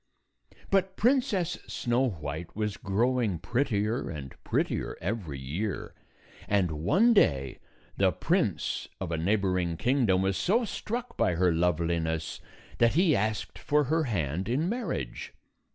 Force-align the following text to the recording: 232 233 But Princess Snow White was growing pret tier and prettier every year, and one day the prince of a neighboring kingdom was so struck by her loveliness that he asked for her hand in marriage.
232 0.71 1.29
233 1.29 1.37
But 1.37 1.61
Princess 1.61 1.71
Snow 1.71 2.09
White 2.09 2.55
was 2.55 2.77
growing 2.77 3.37
pret 3.37 3.67
tier 3.67 4.09
and 4.09 4.33
prettier 4.43 4.97
every 4.99 5.37
year, 5.39 5.93
and 6.47 6.71
one 6.71 7.13
day 7.13 7.59
the 7.97 8.11
prince 8.11 8.87
of 8.99 9.11
a 9.11 9.17
neighboring 9.19 9.77
kingdom 9.77 10.23
was 10.23 10.37
so 10.37 10.65
struck 10.65 11.15
by 11.17 11.35
her 11.35 11.51
loveliness 11.53 12.41
that 12.79 12.95
he 12.95 13.15
asked 13.15 13.59
for 13.59 13.83
her 13.83 14.05
hand 14.05 14.49
in 14.49 14.67
marriage. 14.67 15.35